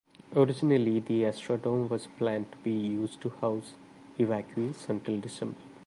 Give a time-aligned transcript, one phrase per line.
[0.35, 3.73] Originally, the Astrodome was planned to be used to house
[4.19, 5.59] evacuees until December.